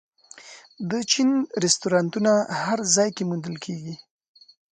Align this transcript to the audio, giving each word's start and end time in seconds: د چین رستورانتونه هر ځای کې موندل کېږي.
د 0.89 0.91
چین 1.11 1.29
رستورانتونه 1.63 2.31
هر 2.63 2.79
ځای 2.95 3.09
کې 3.15 3.23
موندل 3.29 3.55
کېږي. 3.65 3.95